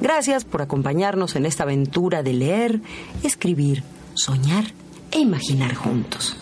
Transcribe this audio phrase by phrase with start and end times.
[0.00, 2.80] Gracias por acompañarnos en esta aventura de leer,
[3.22, 3.82] escribir,
[4.14, 4.64] soñar
[5.10, 6.36] e imaginar juntos.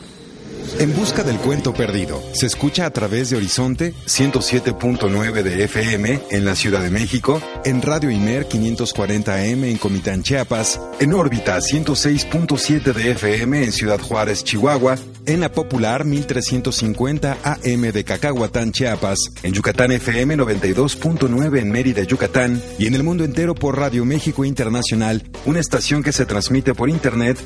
[0.78, 2.22] En busca del cuento perdido.
[2.33, 7.83] Se escucha a través de Horizonte 107.9 de FM en la Ciudad de México, en
[7.83, 14.97] Radio Imer 540M en Comitán, Chiapas, en órbita 106.7 de FM en Ciudad Juárez, Chihuahua,
[15.27, 22.62] en la popular 1350 AM de Cacahuatán, Chiapas, en Yucatán FM 92.9 en Mérida, Yucatán,
[22.78, 26.89] y en el mundo entero por Radio México Internacional, una estación que se transmite por
[26.89, 27.39] internet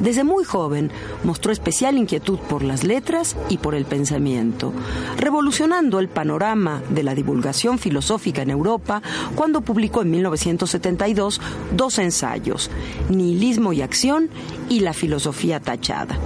[0.00, 0.90] Desde muy joven
[1.24, 4.72] mostró especial inquietud por las letras y por el pensamiento,
[5.18, 9.02] revolucionando el panorama de la divulgación filosófica en Europa
[9.34, 11.40] cuando publicó en 1972
[11.76, 12.70] dos ensayos,
[13.10, 14.30] Nihilismo y Acción
[14.70, 16.18] y La filosofía tachada.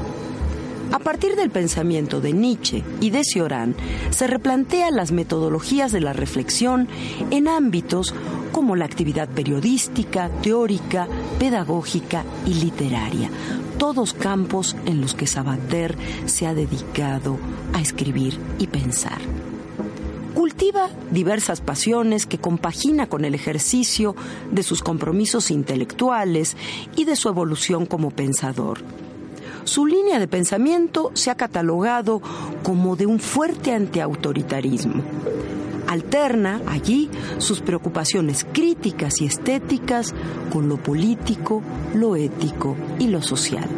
[0.94, 3.74] A partir del pensamiento de Nietzsche y de Cioran,
[4.10, 6.86] se replantean las metodologías de la reflexión
[7.32, 8.14] en ámbitos
[8.52, 11.08] como la actividad periodística, teórica,
[11.40, 13.28] pedagógica y literaria,
[13.76, 15.96] todos campos en los que Sabater
[16.26, 17.38] se ha dedicado
[17.72, 19.18] a escribir y pensar.
[20.32, 24.14] Cultiva diversas pasiones que compagina con el ejercicio
[24.52, 26.56] de sus compromisos intelectuales
[26.94, 29.03] y de su evolución como pensador.
[29.64, 32.20] Su línea de pensamiento se ha catalogado
[32.62, 35.02] como de un fuerte antiautoritarismo.
[35.88, 40.14] Alterna allí sus preocupaciones críticas y estéticas
[40.52, 41.62] con lo político,
[41.94, 43.68] lo ético y lo social.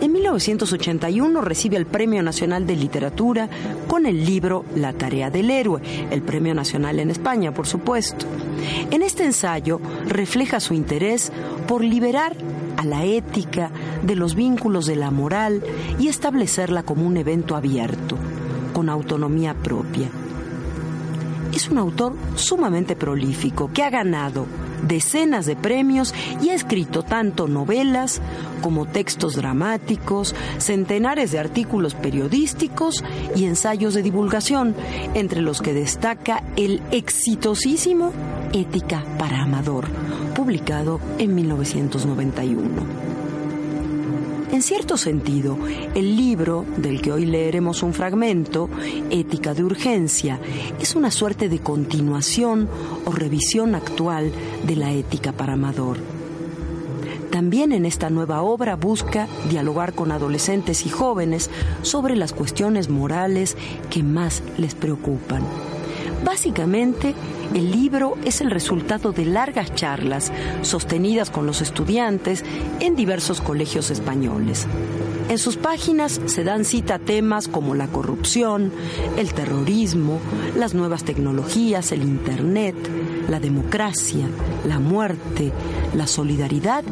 [0.00, 3.48] En 1981 recibe el Premio Nacional de Literatura
[3.86, 5.80] con el libro La tarea del héroe,
[6.10, 8.26] el Premio Nacional en España, por supuesto.
[8.90, 11.32] En este ensayo refleja su interés
[11.68, 12.36] por liberar
[12.82, 13.70] a la ética
[14.02, 15.62] de los vínculos de la moral
[16.00, 18.18] y establecerla como un evento abierto,
[18.72, 20.10] con autonomía propia.
[21.54, 24.46] Es un autor sumamente prolífico que ha ganado
[24.82, 26.12] decenas de premios
[26.42, 28.20] y ha escrito tanto novelas
[28.62, 33.04] como textos dramáticos, centenares de artículos periodísticos
[33.36, 34.74] y ensayos de divulgación,
[35.14, 38.12] entre los que destaca el exitosísimo
[38.52, 39.86] Ética para Amador,
[40.34, 42.58] publicado en 1991.
[44.52, 45.56] En cierto sentido,
[45.94, 48.68] el libro, del que hoy leeremos un fragmento,
[49.10, 50.38] Ética de Urgencia,
[50.78, 52.68] es una suerte de continuación
[53.06, 54.30] o revisión actual
[54.66, 55.96] de la ética para Amador.
[57.30, 61.48] También en esta nueva obra busca dialogar con adolescentes y jóvenes
[61.80, 63.56] sobre las cuestiones morales
[63.88, 65.71] que más les preocupan.
[66.24, 67.14] Básicamente,
[67.52, 70.32] el libro es el resultado de largas charlas
[70.62, 72.44] sostenidas con los estudiantes
[72.80, 74.66] en diversos colegios españoles.
[75.28, 78.70] En sus páginas se dan cita temas como la corrupción,
[79.16, 80.20] el terrorismo,
[80.56, 82.76] las nuevas tecnologías, el Internet,
[83.28, 84.26] la democracia,
[84.66, 85.52] la muerte,
[85.94, 86.84] la solidaridad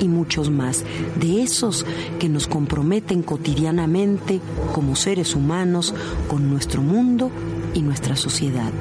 [0.00, 0.84] y muchos más,
[1.16, 1.84] de esos
[2.18, 4.40] que nos comprometen cotidianamente
[4.72, 5.94] como seres humanos
[6.28, 7.30] con nuestro mundo
[7.74, 8.72] y nuestra sociedad.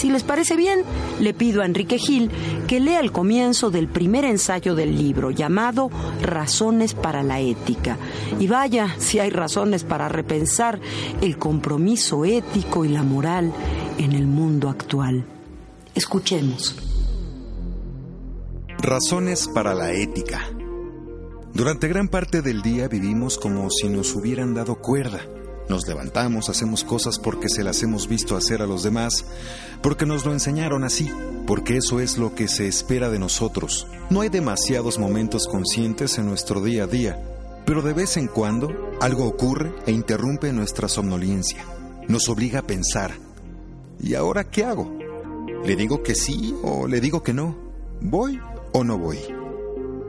[0.00, 0.80] Si les parece bien,
[1.18, 2.30] le pido a Enrique Gil
[2.66, 5.90] que lea el comienzo del primer ensayo del libro llamado
[6.22, 7.98] Razones para la Ética.
[8.38, 10.80] Y vaya si hay razones para repensar
[11.20, 13.52] el compromiso ético y la moral
[13.98, 15.26] en el mundo actual.
[15.94, 16.76] Escuchemos.
[18.78, 20.40] Razones para la ética.
[21.52, 25.20] Durante gran parte del día vivimos como si nos hubieran dado cuerda
[25.70, 29.24] nos levantamos, hacemos cosas porque se las hemos visto hacer a los demás,
[29.80, 31.10] porque nos lo enseñaron así,
[31.46, 33.86] porque eso es lo que se espera de nosotros.
[34.10, 37.22] No hay demasiados momentos conscientes en nuestro día a día,
[37.64, 38.68] pero de vez en cuando
[39.00, 41.64] algo ocurre e interrumpe nuestra somnolencia.
[42.08, 43.12] Nos obliga a pensar.
[44.02, 44.98] ¿Y ahora qué hago?
[45.64, 47.56] ¿Le digo que sí o le digo que no?
[48.00, 48.40] ¿Voy
[48.72, 49.18] o no voy?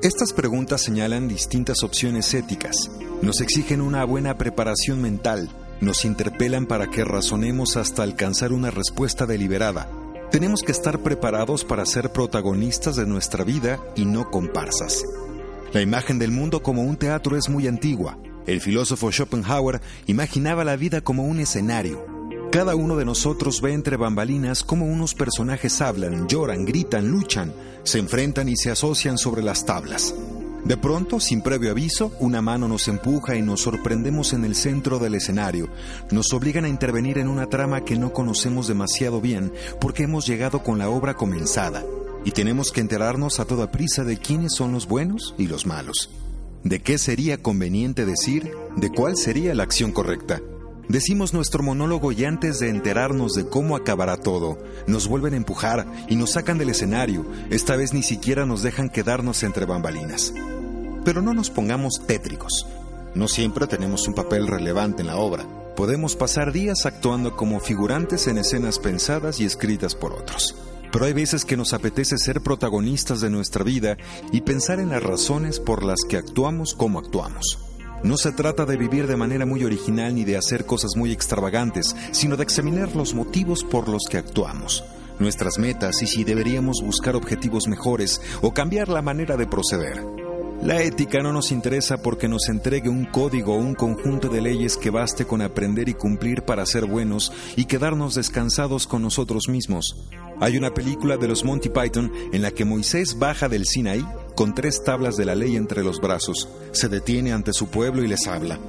[0.02, 2.90] Estas preguntas señalan distintas opciones éticas,
[3.22, 9.26] nos exigen una buena preparación mental, nos interpelan para que razonemos hasta alcanzar una respuesta
[9.26, 9.90] deliberada.
[10.32, 15.04] Tenemos que estar preparados para ser protagonistas de nuestra vida y no comparsas.
[15.74, 18.18] La imagen del mundo como un teatro es muy antigua.
[18.48, 22.06] El filósofo Schopenhauer imaginaba la vida como un escenario.
[22.52, 27.54] Cada uno de nosotros ve entre bambalinas cómo unos personajes hablan, lloran, gritan, luchan,
[27.84, 30.14] se enfrentan y se asocian sobre las tablas.
[30.66, 35.00] De pronto, sin previo aviso, una mano nos empuja y nos sorprendemos en el centro
[35.00, 35.70] del escenario.
[36.12, 40.62] Nos obligan a intervenir en una trama que no conocemos demasiado bien porque hemos llegado
[40.64, 41.84] con la obra comenzada
[42.24, 46.12] y tenemos que enterarnos a toda prisa de quiénes son los buenos y los malos.
[46.64, 48.52] ¿De qué sería conveniente decir?
[48.76, 50.42] ¿De cuál sería la acción correcta?
[50.92, 54.58] Decimos nuestro monólogo y antes de enterarnos de cómo acabará todo,
[54.88, 57.26] nos vuelven a empujar y nos sacan del escenario.
[57.50, 60.34] Esta vez ni siquiera nos dejan quedarnos entre bambalinas.
[61.06, 62.68] Pero no nos pongamos tétricos.
[63.16, 65.46] No siempre tenemos un papel relevante en la obra.
[65.78, 70.58] Podemos pasar días actuando como figurantes en escenas pensadas y escritas por otros.
[70.92, 73.96] Pero hay veces que nos apetece ser protagonistas de nuestra vida
[74.34, 77.71] y pensar en las razones por las que actuamos como actuamos.
[78.04, 81.96] No se trata de vivir de manera muy original ni de hacer cosas muy extravagantes,
[82.12, 84.84] sino de examinar los motivos por los que actuamos,
[85.20, 90.04] nuestras metas y si deberíamos buscar objetivos mejores o cambiar la manera de proceder.
[90.64, 94.78] La ética no nos interesa porque nos entregue un código o un conjunto de leyes
[94.78, 99.96] que baste con aprender y cumplir para ser buenos y quedarnos descansados con nosotros mismos.
[100.40, 104.56] Hay una película de los Monty Python en la que Moisés baja del Sinaí con
[104.56, 108.28] tres tablas de la ley entre los brazos, se detiene ante su pueblo y les
[108.28, 108.60] habla.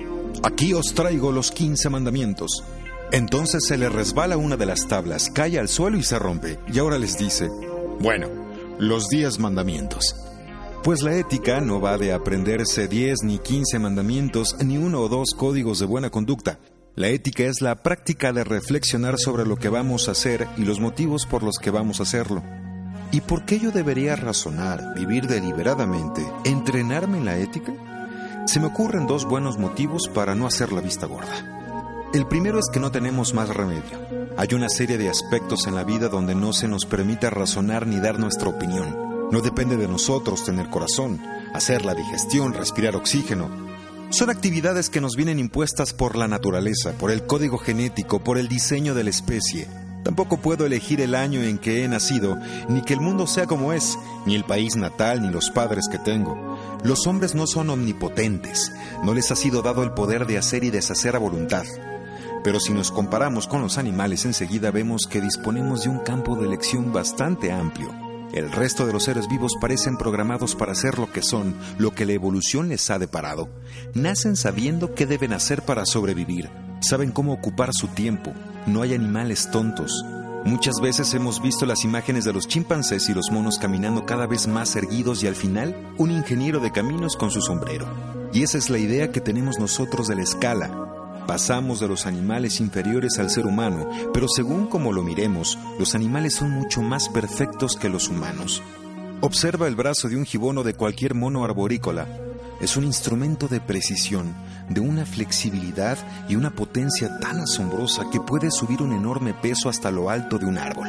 [0.42, 2.64] Aquí os traigo los quince mandamientos.
[3.12, 6.78] Entonces se le resbala una de las tablas, cae al suelo y se rompe, y
[6.78, 7.50] ahora les dice,
[8.00, 8.28] bueno,
[8.78, 10.16] los diez mandamientos.
[10.82, 15.34] Pues la ética no va de aprenderse diez ni quince mandamientos, ni uno o dos
[15.36, 16.58] códigos de buena conducta.
[16.96, 20.80] La ética es la práctica de reflexionar sobre lo que vamos a hacer y los
[20.80, 22.42] motivos por los que vamos a hacerlo.
[23.12, 27.74] ¿Y por qué yo debería razonar, vivir deliberadamente, entrenarme en la ética?
[28.46, 32.08] Se me ocurren dos buenos motivos para no hacer la vista gorda.
[32.14, 34.00] El primero es que no tenemos más remedio.
[34.38, 38.00] Hay una serie de aspectos en la vida donde no se nos permite razonar ni
[38.00, 39.28] dar nuestra opinión.
[39.30, 41.20] No depende de nosotros tener corazón,
[41.52, 43.50] hacer la digestión, respirar oxígeno.
[44.08, 48.48] Son actividades que nos vienen impuestas por la naturaleza, por el código genético, por el
[48.48, 49.68] diseño de la especie.
[50.02, 52.36] Tampoco puedo elegir el año en que he nacido,
[52.68, 55.98] ni que el mundo sea como es, ni el país natal, ni los padres que
[55.98, 56.58] tengo.
[56.82, 58.72] Los hombres no son omnipotentes,
[59.04, 61.64] no les ha sido dado el poder de hacer y deshacer a voluntad.
[62.42, 66.46] Pero si nos comparamos con los animales, enseguida vemos que disponemos de un campo de
[66.46, 67.94] elección bastante amplio.
[68.32, 72.06] El resto de los seres vivos parecen programados para ser lo que son, lo que
[72.06, 73.48] la evolución les ha deparado.
[73.94, 76.48] Nacen sabiendo qué deben hacer para sobrevivir,
[76.80, 78.32] saben cómo ocupar su tiempo.
[78.66, 80.04] No hay animales tontos.
[80.44, 84.46] Muchas veces hemos visto las imágenes de los chimpancés y los monos caminando cada vez
[84.46, 87.86] más erguidos y al final un ingeniero de caminos con su sombrero.
[88.32, 90.70] Y esa es la idea que tenemos nosotros de la escala.
[91.26, 96.34] Pasamos de los animales inferiores al ser humano, pero según como lo miremos, los animales
[96.34, 98.62] son mucho más perfectos que los humanos.
[99.20, 102.06] Observa el brazo de un gibono de cualquier mono arborícola.
[102.60, 104.34] Es un instrumento de precisión,
[104.74, 105.98] de una flexibilidad
[106.28, 110.46] y una potencia tan asombrosa que puede subir un enorme peso hasta lo alto de
[110.46, 110.88] un árbol.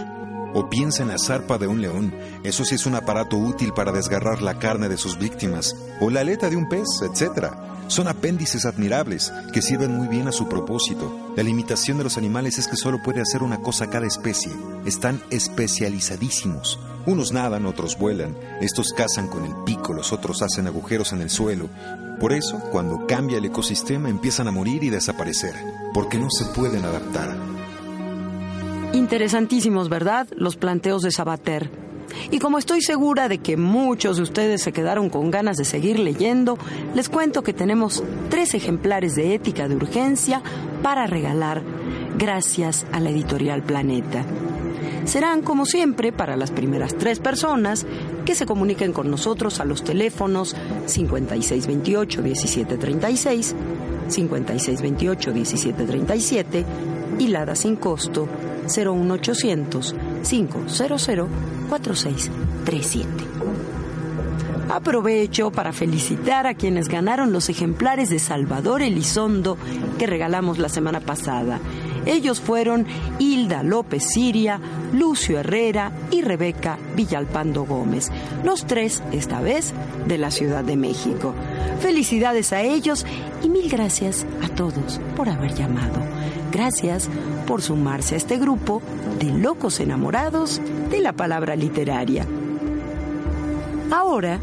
[0.55, 2.13] O piensa en la zarpa de un león,
[2.43, 6.21] eso sí es un aparato útil para desgarrar la carne de sus víctimas, o la
[6.21, 7.47] aleta de un pez, etc.
[7.87, 11.33] Son apéndices admirables que sirven muy bien a su propósito.
[11.35, 14.51] La limitación de los animales es que solo puede hacer una cosa cada especie.
[14.85, 16.79] Están especializadísimos.
[17.05, 18.35] Unos nadan, otros vuelan.
[18.61, 21.69] Estos cazan con el pico, los otros hacen agujeros en el suelo.
[22.19, 25.53] Por eso, cuando cambia el ecosistema, empiezan a morir y desaparecer,
[25.93, 27.35] porque no se pueden adaptar.
[28.93, 30.27] Interesantísimos, ¿verdad?
[30.37, 31.69] Los planteos de Sabater.
[32.31, 35.99] Y como estoy segura de que muchos de ustedes se quedaron con ganas de seguir
[35.99, 36.57] leyendo,
[36.93, 40.41] les cuento que tenemos tres ejemplares de Ética de Urgencia
[40.81, 41.63] para regalar
[42.17, 44.25] gracias a la editorial Planeta.
[45.05, 47.87] Serán, como siempre, para las primeras tres personas
[48.25, 50.55] que se comuniquen con nosotros a los teléfonos
[50.87, 53.53] 5628-1736,
[54.09, 56.63] 5628-1737
[57.19, 58.27] y Lada sin costo
[58.65, 60.81] 01800 500
[61.69, 63.07] 4637.
[64.69, 69.57] Aprovecho para felicitar a quienes ganaron los ejemplares de Salvador Elizondo
[69.99, 71.59] que regalamos la semana pasada.
[72.05, 72.85] Ellos fueron
[73.19, 74.59] Hilda López Siria,
[74.93, 78.11] Lucio Herrera y Rebeca Villalpando Gómez,
[78.43, 79.73] los tres, esta vez,
[80.07, 81.33] de la Ciudad de México.
[81.79, 83.05] Felicidades a ellos
[83.41, 85.99] y mil gracias a todos por haber llamado.
[86.51, 87.09] Gracias
[87.47, 88.81] por sumarse a este grupo
[89.19, 92.27] de locos enamorados de la palabra literaria.
[93.91, 94.39] Ahora,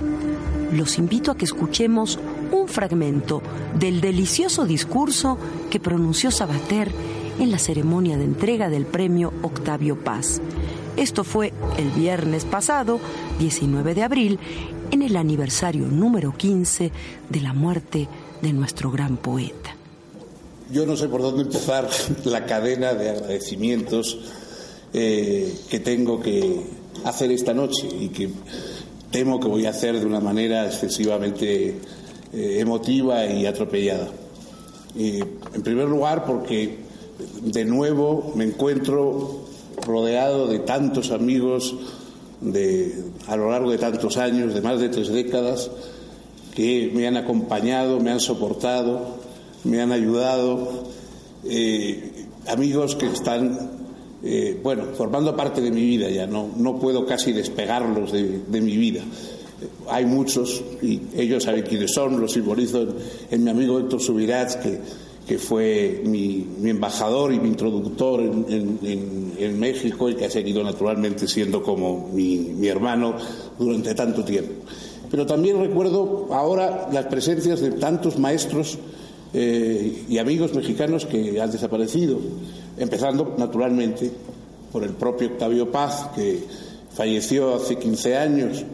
[0.72, 2.18] los invito a que escuchemos
[2.52, 3.42] un fragmento
[3.78, 5.38] del delicioso discurso
[5.70, 6.90] que pronunció Sabater
[7.40, 10.42] en la ceremonia de entrega del premio Octavio Paz.
[10.96, 13.00] Esto fue el viernes pasado,
[13.38, 14.38] 19 de abril,
[14.90, 16.92] en el aniversario número 15
[17.30, 18.08] de la muerte
[18.42, 19.74] de nuestro gran poeta.
[20.70, 21.88] Yo no sé por dónde empezar
[22.24, 24.18] la cadena de agradecimientos
[24.92, 26.60] eh, que tengo que
[27.04, 28.28] hacer esta noche y que
[29.10, 31.78] temo que voy a hacer de una manera excesivamente
[32.34, 34.10] eh, emotiva y atropellada.
[34.94, 36.89] en primer lugar, porque
[37.42, 39.40] de nuevo me encuentro
[39.86, 41.74] rodeado de tantos amigos
[42.40, 45.70] de, a lo largo de tantos años, de más de tres décadas,
[46.54, 49.16] que me han acompañado, me han soportado,
[49.64, 50.84] me han ayudado,
[51.44, 53.70] eh, amigos que están,
[54.22, 58.76] eh, bueno, formando parte de mi vida ya, no, no puedo casi despegarlos de, mi
[58.76, 59.02] vida.
[59.88, 62.86] Hay muchos, y ellos saben quiénes son, los simbolizo
[63.30, 64.80] en, mi amigo Héctor Subirats, que,
[65.26, 71.62] que fue mi, embajador y mi introductor en, México y que ha seguido naturalmente siendo
[71.62, 73.14] como mi, hermano
[73.58, 74.64] durante tanto tiempo.
[75.10, 78.78] Pero también recuerdo ahora las presencias de tantos maestros
[79.32, 82.18] eh, y amigos mexicanos que han desaparecido,
[82.76, 84.10] empezando naturalmente
[84.72, 86.44] por el propio Octavio Paz, que
[86.92, 88.64] falleció hace 15 años,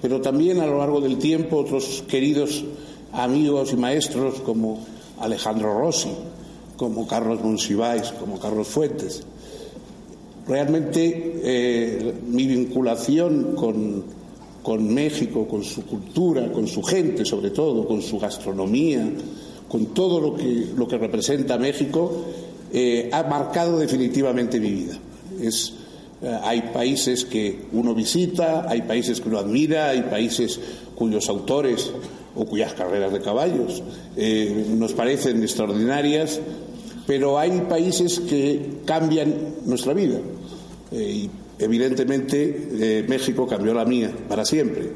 [0.00, 2.64] pero también a lo largo del tiempo otros queridos
[3.12, 4.84] amigos y maestros como
[5.22, 6.10] Alejandro Rossi,
[6.76, 9.22] como Carlos Monsiváis, como Carlos Fuentes.
[10.46, 14.04] Realmente eh, mi vinculación con,
[14.62, 19.08] con México, con su cultura, con su gente sobre todo, con su gastronomía,
[19.68, 22.24] con todo lo que, lo que representa México,
[22.72, 24.98] eh, ha marcado definitivamente mi vida.
[25.40, 25.72] Es,
[26.20, 30.58] eh, hay países que uno visita, hay países que uno admira, hay países
[30.96, 31.92] cuyos autores
[32.34, 33.82] o cuyas carreras de caballos
[34.16, 36.40] eh, nos parecen extraordinarias,
[37.06, 39.34] pero hay países que cambian
[39.66, 40.18] nuestra vida.
[40.92, 44.92] y evidentemente eh, México cambió la mía para siempre.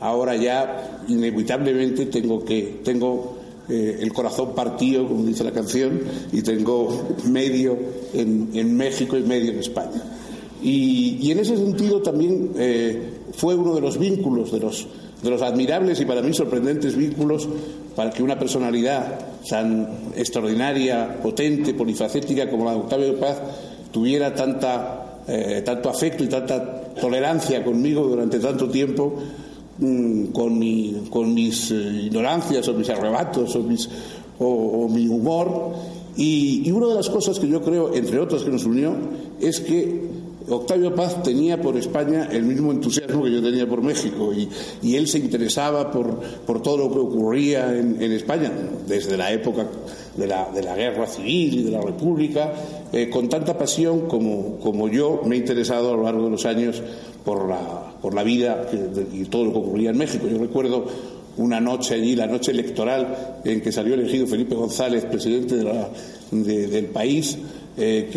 [0.00, 3.36] Ahora ya inevitablemente tengo que tengo
[3.68, 6.00] eh, el corazón partido, como dice la canción,
[6.32, 7.76] y tengo medio
[8.14, 10.02] en, México y medio en España.
[10.62, 14.86] Y, en ese sentido también eh, fue uno de los vínculos, de los,
[15.26, 17.46] de los admirables y para mí sorprendentes vínculos
[17.94, 19.18] para que una personalidad
[19.48, 23.42] tan extraordinaria, potente, polifacética como la de Octavio Paz
[23.92, 29.18] tuviera tanta, eh, tanto afecto y tanta tolerancia conmigo durante tanto tiempo
[29.78, 31.74] Mm, con, mi, con mis eh,
[32.06, 35.72] ignorancias o mis arrebatos o, mi humor.
[36.16, 38.94] Y, una de las cosas que yo creo, entre otras que nos unió,
[39.38, 40.00] es que
[40.48, 45.08] Octavio Paz tenía por España el mismo entusiasmo que yo tenía por México y, él
[45.08, 48.50] se interesaba por, por, todo lo que ocurría en, en España
[48.86, 49.66] desde la época
[50.16, 52.52] de la, de la, guerra civil y de la República,
[52.92, 56.46] eh, con tanta pasión como, como yo me he interesado a lo largo de los
[56.46, 56.82] años
[57.24, 58.66] por la, por la vida
[59.12, 60.26] y todo lo que ocurría en México.
[60.28, 60.86] Yo recuerdo
[61.36, 65.56] una noche allí, la noche electoral, en que salió elegido Felipe González, presidente
[66.30, 67.38] del país,
[67.78, 68.08] eh,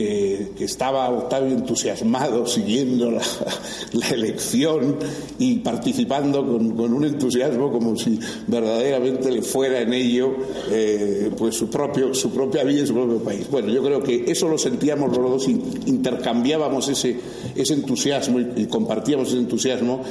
[0.57, 3.21] que, estaba Octavio entusiasmado siguiendo la,
[4.11, 4.97] elección
[5.37, 10.33] y participando con, un entusiasmo como si verdaderamente le fuera en ello
[10.69, 13.49] eh, pues su propio su propia vida y su propio país.
[13.49, 17.19] Bueno, yo creo que eso lo sentíamos los dos, intercambiábamos ese,
[17.55, 20.03] ese entusiasmo y compartíamos ese entusiasmo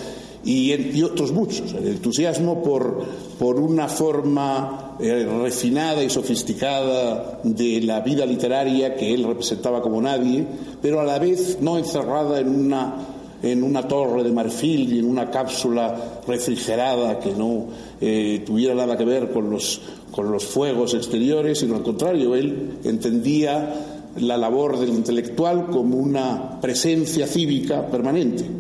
[0.45, 1.73] y, otros muchos.
[1.75, 3.05] El entusiasmo por,
[3.39, 10.01] por una forma eh, refinada y sofisticada de la vida literaria que él representaba como
[10.01, 10.47] nadie,
[10.81, 12.95] pero a la vez no encerrada en una,
[13.43, 17.67] en una torre de marfil y en una cápsula refrigerada que no
[18.01, 19.81] eh, tuviera nada que ver con los,
[20.11, 23.75] con los fuegos exteriores, sino al contrario, él entendía
[24.17, 28.58] la labor del intelectual como una presencia cívica permanente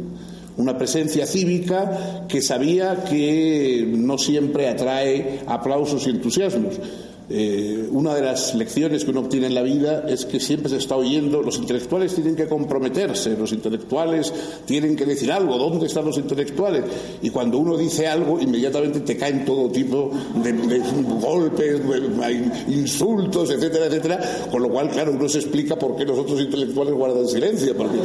[0.58, 6.74] una presencia cívica que sabía que no siempre atrae aplausos y entusiasmos,
[7.30, 10.78] eh, una de las lecciones que uno obtiene en la vida es que siempre se
[10.78, 14.32] está oyendo, los intelectuales tienen que comprometerse, los intelectuales
[14.64, 16.84] tienen que decir algo, ¿dónde están los intelectuales?
[17.20, 20.10] Y cuando uno dice algo, inmediatamente te caen todo tipo
[20.42, 20.80] de,
[21.20, 21.82] golpes,
[22.68, 26.94] insultos, etcétera, etcétera, con lo cual, claro, uno se explica por qué los otros intelectuales
[26.94, 27.98] guardan silencio, porque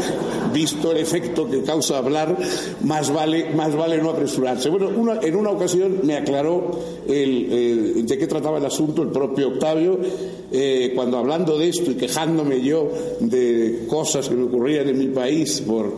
[0.53, 2.37] visto el efecto que causa hablar,
[2.81, 4.69] más vale, más vale no apresurarse.
[4.69, 9.99] Bueno, en una ocasión me aclaró el, de qué trataba el asunto propio Octavio,
[10.51, 15.07] eh, cuando hablando de esto y quejándome yo de cosas que me ocurrían en mi
[15.07, 15.93] país, por,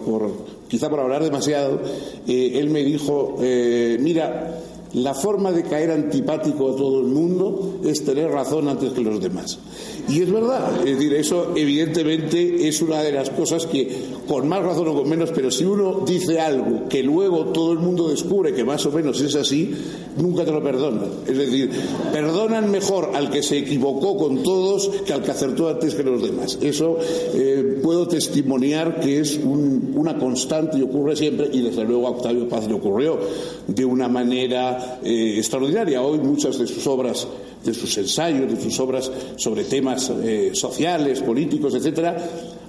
[0.68, 1.82] quizá por hablar demasiado,
[2.28, 4.62] eh, él me dijo, eh, mira,
[4.96, 9.22] la forma de caer antipático a todo el mundo es tener razón antes que los
[9.22, 9.60] demás.
[10.08, 13.92] Y es verdad, es decir, eso evidentemente es una de las cosas que,
[14.28, 17.80] con más razón o con menos, pero si uno dice algo que luego todo el
[17.80, 19.74] mundo descubre que más o menos es así,
[20.18, 21.10] nunca te lo perdonan.
[21.28, 21.72] Es decir,
[22.14, 26.22] perdonan mejor al que se equivocó con todos que al que acertó antes que los
[26.22, 26.58] demás.
[26.62, 26.98] Eso
[27.34, 32.48] eh, puedo testimoniar que es una constante y ocurre siempre, y desde luego a Octavio
[32.48, 33.20] Paz le ocurrió
[33.68, 36.02] de una manera eh, extraordinaria.
[36.02, 37.28] Hoy muchas de sus obras
[37.66, 42.16] de sus ensayos, de sus obras sobre temas eh, sociales, políticos, etcétera,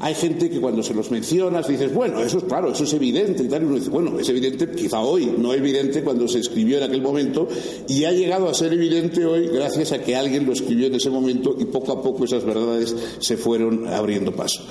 [0.00, 3.42] hay gente que cuando se los mencionas dices, bueno, eso es claro, eso es evidente
[3.42, 7.02] y uno dice, bueno, es evidente quizá hoy, no evidente cuando se escribió en aquel
[7.02, 7.46] momento,
[7.88, 11.10] y ha llegado a ser evidente hoy gracias a que alguien lo escribió en ese
[11.10, 14.62] momento y poco a poco esas verdades se fueron abriendo paso.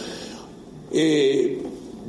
[0.92, 1.62] Eh,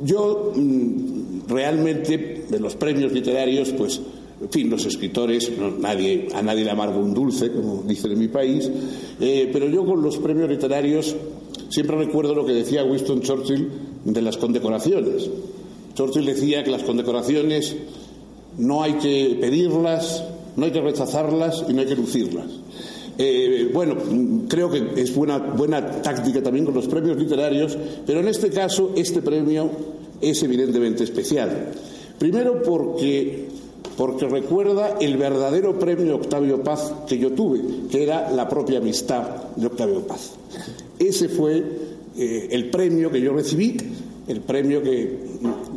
[0.03, 4.01] yo mm, realmente de los premios literarios, pues
[4.39, 8.69] en fin, los escritores, a nadie le amarga un dulce, como dicen en mi país,
[9.19, 11.15] eh, pero yo con los premios literarios
[11.69, 13.67] siempre recuerdo lo que decía Winston Churchill
[14.05, 15.29] de las condecoraciones.
[15.95, 17.75] Churchill decía que las condecoraciones
[18.59, 20.23] no hay que pedirlas,
[20.55, 22.45] no hay que rechazarlas y no hay que lucirlas.
[23.17, 23.95] Eh, bueno,
[24.47, 28.93] creo que es buena, buena táctica también con los premios literarios, pero en este caso
[28.95, 29.71] este premio
[30.21, 31.71] es evidentemente especial.
[32.19, 33.47] Primero porque
[33.97, 39.23] porque recuerda el verdadero premio Octavio Paz que yo tuve, que era la propia amistad
[39.55, 40.33] de Octavio Paz.
[40.99, 41.63] Ese fue
[42.15, 43.75] eh, el premio que yo recibí,
[44.27, 45.17] el premio que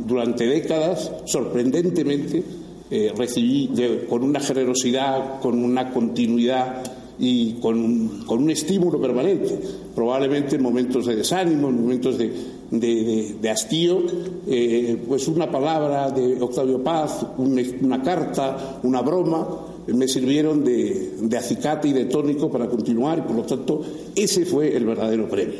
[0.05, 2.43] durante décadas, sorprendentemente,
[2.91, 3.71] eh, recibí
[4.07, 9.57] con una generosidad, con una continuidad y con, un estímulo permanente.
[9.93, 14.01] Probablemente en momentos de desánimo, en momentos de, hastío,
[14.47, 19.47] eh, pues una palabra de Octavio Paz, una carta, una broma,
[19.87, 23.81] me sirvieron de, acicate y de tónico para continuar y por lo tanto
[24.15, 25.59] ese fue el verdadero premio.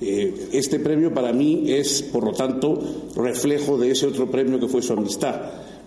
[0.00, 2.78] Eh, este premio para mí es, por lo tanto,
[3.16, 5.40] reflejo de ese otro premio que fue su amistad,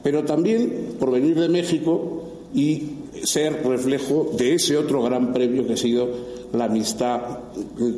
[0.04, 2.93] pero también por venir de México y
[3.24, 6.10] ser reflejo de ese otro gran premio que ha sido
[6.54, 7.22] la amistad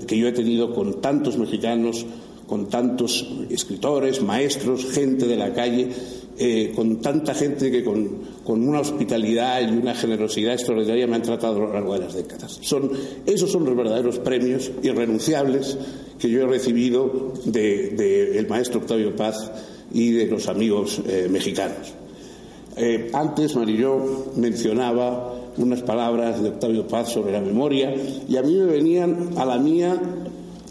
[0.08, 2.06] que yo he tenido con tantos mexicanos,
[2.48, 5.90] con tantos escritores, maestros, gente de la calle,
[6.38, 11.56] eh, con tanta gente que con, una hospitalidad y una generosidad extraordinaria me han tratado
[11.56, 12.60] a lo largo de las décadas.
[13.26, 15.78] Esos son los verdaderos premios irrenunciables
[16.20, 19.52] que yo he recibido del maestro Octavio Paz
[19.94, 21.94] y de los amigos eh, mexicanos.
[22.78, 27.96] Eh, antes Marillo mencionaba unas palabras de Octavio Paz sobre la memoria
[28.28, 29.98] y a mí me venían a la mía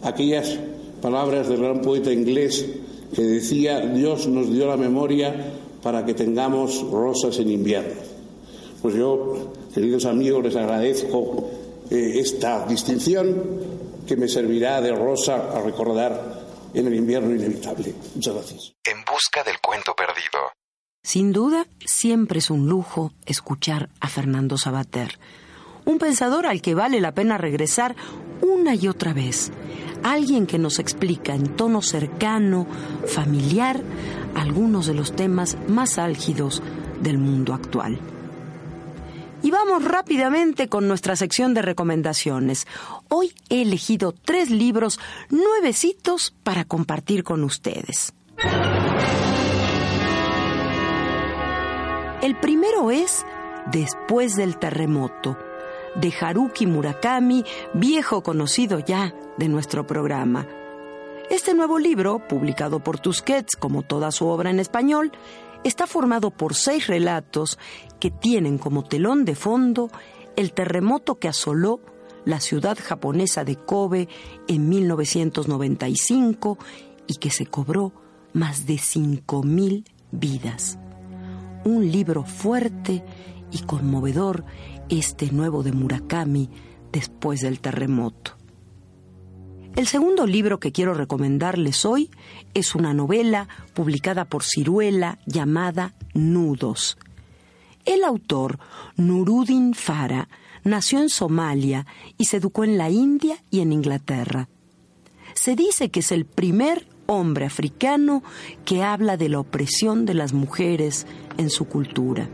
[0.03, 0.59] aquellas
[1.01, 2.67] palabras del gran poeta inglés
[3.14, 7.95] que decía Dios nos dio la memoria para que tengamos rosas en invierno.
[8.83, 11.49] Pues yo, queridos amigos, les agradezco
[11.90, 13.35] eh, esta distinción
[14.07, 17.95] que me servirá de rosa a recordar en el invierno inevitable.
[18.14, 18.73] Muchas gracias.
[18.85, 20.63] En busca del cuento perdido.
[21.05, 25.19] Sin duda, siempre es un lujo escuchar a Fernando Sabater,
[25.85, 27.95] un pensador al que vale la pena regresar
[28.40, 29.53] una y otra vez,
[30.03, 32.67] alguien que nos explica en tono cercano,
[33.07, 33.83] familiar,
[34.35, 36.62] algunos de los temas más álgidos
[37.03, 38.01] del mundo actual.
[39.43, 42.67] Y vamos rápidamente con nuestra sección de recomendaciones.
[43.11, 48.14] Hoy he elegido tres libros nuevecitos para compartir con ustedes.
[52.25, 53.27] El primero es
[53.71, 55.37] Después del terremoto,
[55.95, 60.49] de Haruki Murakami, viejo conocido ya de nuestro programa.
[61.29, 65.13] Este nuevo libro, publicado por Tusquets como toda su obra en español,
[65.65, 67.59] está formado por seis relatos
[68.01, 69.91] que tienen como telón de fondo
[70.35, 71.81] el terremoto que asoló
[72.25, 74.09] la ciudad japonesa de Kobe
[74.49, 76.57] en 1995
[77.07, 77.93] y que se cobró
[78.33, 80.79] más de 5.000 vidas
[81.64, 83.05] un libro fuerte
[83.50, 84.44] y conmovedor
[84.88, 86.50] este nuevo de Murakami
[86.92, 88.33] después del terremoto.
[89.77, 92.11] El segundo libro que quiero recomendarles hoy
[92.55, 96.96] es una novela publicada por Ciruela llamada Nudos.
[97.85, 98.61] El autor,
[98.96, 100.29] Nuruddin Farah,
[100.62, 104.48] nació en Somalia y se educó en la India y en Inglaterra.
[105.35, 108.23] Se dice que es el primer hombre africano
[108.64, 111.07] que habla de la opresión de las mujeres
[111.38, 112.29] en su cultura.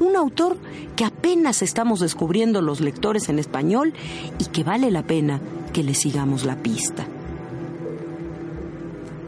[0.00, 0.56] Un autor
[0.96, 3.92] que apenas estamos descubriendo los lectores en español
[4.38, 5.40] y que vale la pena
[5.72, 7.06] que le sigamos la pista.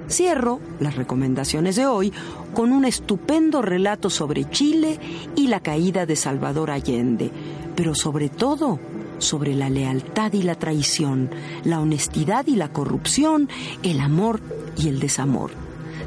[0.09, 2.13] Cierro las recomendaciones de hoy
[2.55, 4.99] con un estupendo relato sobre Chile
[5.37, 7.31] y la caída de Salvador Allende,
[7.75, 8.79] pero sobre todo
[9.23, 11.31] sobre la lealtad y la traición,
[11.65, 13.49] la honestidad y la corrupción,
[13.83, 14.41] el amor
[14.77, 15.53] y el desamor.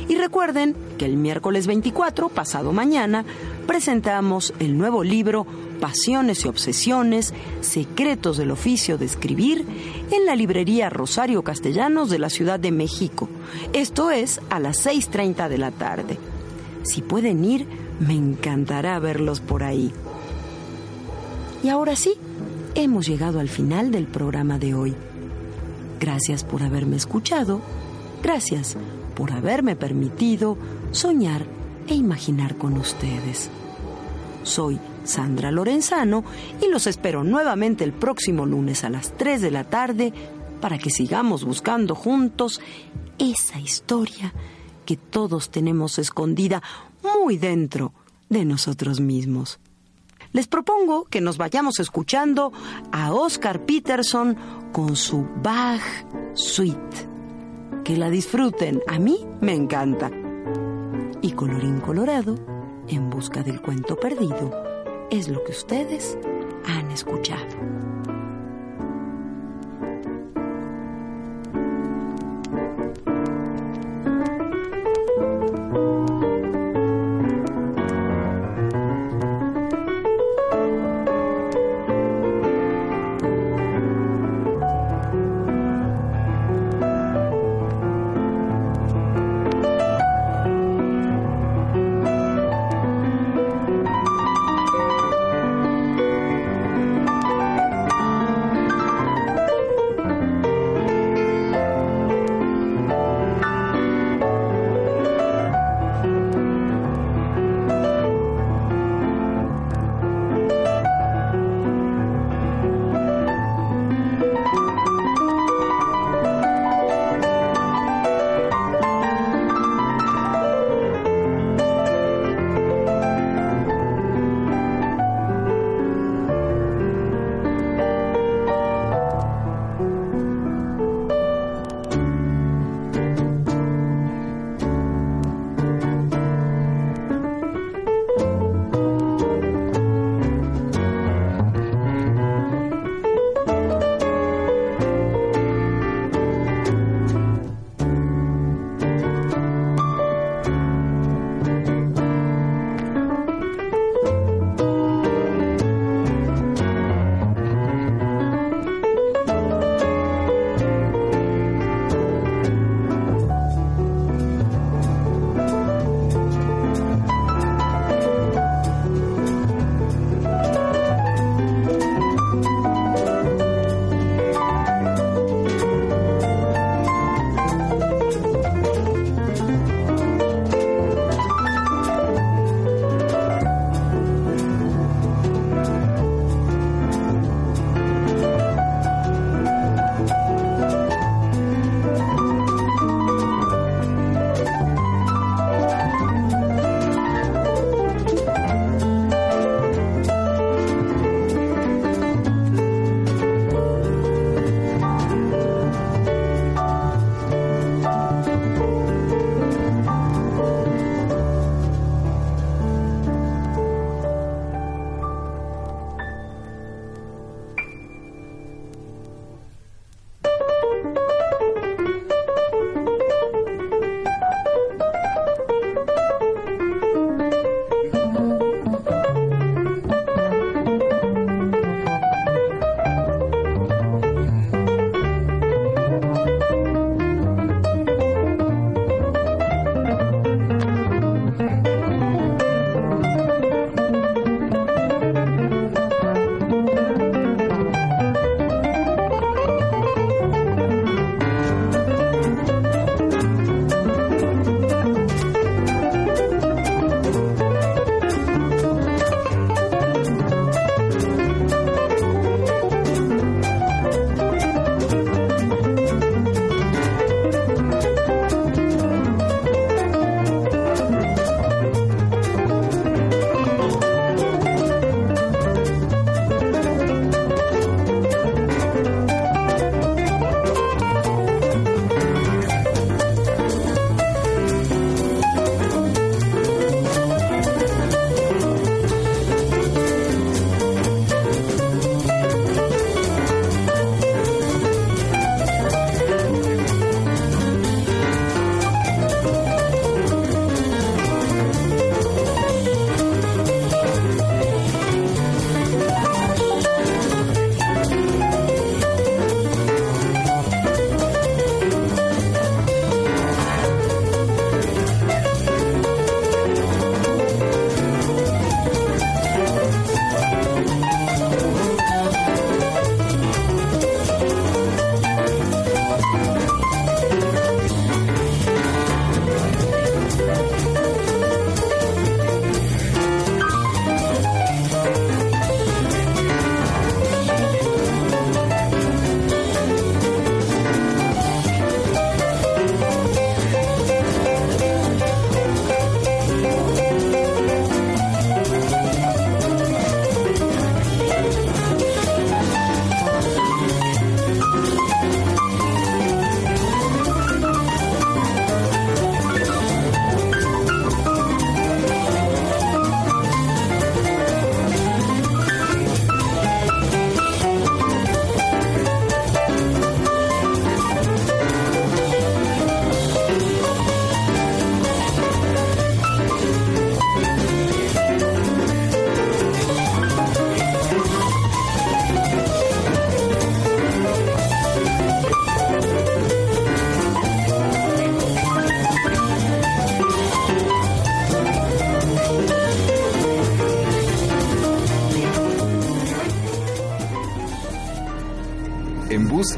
[0.10, 3.24] Y recuerden que el miércoles 24, pasado mañana,
[3.68, 5.48] presentamos el nuevo libro
[5.80, 9.66] Pasiones y Obsesiones, Secretos del Oficio de Escribir,
[10.12, 13.30] en la librería Rosario Castellanos de la Ciudad de México.
[13.72, 16.20] Esto es a las 6.30 de la tarde.
[16.86, 17.68] Si pueden ir,
[18.00, 19.92] me encantará verlos por ahí.
[21.64, 22.14] Y ahora sí,
[22.76, 24.96] hemos llegado al final del programa de hoy.
[26.00, 27.60] Gracias por haberme escuchado.
[28.22, 28.78] Gracias
[29.16, 30.58] por haberme permitido
[30.92, 31.46] soñar
[31.88, 33.50] e imaginar con ustedes.
[34.44, 36.24] Soy Sandra Lorenzano
[36.62, 40.14] y los espero nuevamente el próximo lunes a las 3 de la tarde
[40.62, 42.62] para que sigamos buscando juntos
[43.18, 44.34] esa historia
[44.86, 46.62] que todos tenemos escondida
[47.04, 47.94] muy dentro
[48.30, 49.60] de nosotros mismos.
[50.32, 52.52] Les propongo que nos vayamos escuchando
[52.92, 54.36] a Oscar Peterson
[54.72, 55.82] con su Bach
[56.34, 57.08] Suite.
[57.84, 60.12] Que la disfruten, a mí me encanta.
[61.22, 62.36] Y colorín colorado,
[62.88, 64.52] en busca del cuento perdido,
[65.10, 66.18] es lo que ustedes
[66.66, 67.85] han escuchado.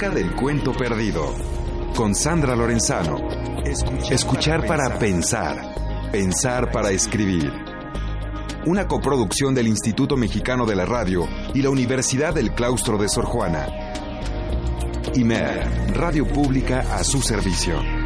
[0.08, 1.34] Busca del cuento perdido.
[1.96, 3.18] Con Sandra Lorenzano.
[4.10, 6.10] Escuchar para pensar.
[6.12, 7.52] Pensar para escribir.
[8.66, 13.26] Una coproducción del Instituto Mexicano de la Radio y la Universidad del Claustro de Sor
[13.26, 13.68] Juana.
[15.16, 17.97] IMER, Radio Pública a su servicio.